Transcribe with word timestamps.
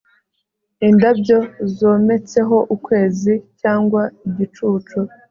Indabyo 0.87 1.37
zometseho 1.77 2.57
ukwezi 2.75 3.33
cyangwa 3.61 4.01
igicucu 4.27 4.97